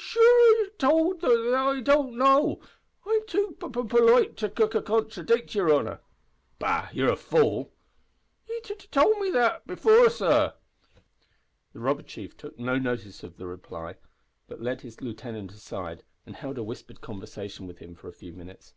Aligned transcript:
"Sh 0.00 0.12
shure 0.14 0.62
yer 0.64 0.70
towld 0.78 1.22
me 1.22 1.28
th 1.28 1.32
that 1.50 1.54
I 1.54 1.72
d 1.74 1.80
d 1.80 1.84
don't 1.84 2.16
know, 2.16 2.52
an 3.04 3.18
I'm 3.20 3.26
too 3.26 3.54
p 3.60 3.66
p 3.68 3.82
purlite 3.82 4.34
to 4.38 4.48
c 4.48 4.54
contradic' 4.80 5.52
yer 5.52 5.70
honour." 5.70 6.00
"Bah! 6.58 6.88
you're 6.94 7.12
a 7.12 7.16
fool." 7.16 7.74
"Ye 8.48 8.60
t 8.62 8.76
t 8.76 8.88
towld 8.90 9.18
me 9.20 9.28
that 9.32 9.66
before, 9.66 10.08
sor." 10.08 10.54
The 11.74 11.80
robber 11.80 12.02
chief 12.02 12.34
took 12.34 12.58
no 12.58 12.78
notice 12.78 13.22
of 13.22 13.36
the 13.36 13.46
reply, 13.46 13.96
but 14.48 14.62
led 14.62 14.80
his 14.80 15.02
lieutenant 15.02 15.52
aside 15.52 16.02
and 16.24 16.34
held 16.34 16.56
a 16.56 16.62
whispered 16.64 17.02
conversation 17.02 17.66
with 17.66 17.76
him 17.80 17.94
for 17.94 18.08
a 18.08 18.14
few 18.14 18.32
minutes. 18.32 18.72